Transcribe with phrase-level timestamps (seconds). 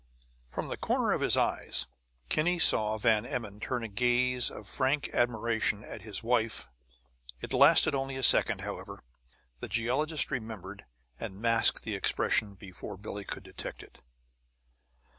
[0.49, 1.85] From the corner of his eyes
[2.27, 6.67] Kinney saw Van Emmon turn a gaze of frank admiration at his wife.
[7.39, 9.03] It lasted only a second, however;
[9.59, 10.85] the geologist remembered,
[11.19, 14.01] and masked the expression before Billie could detect it.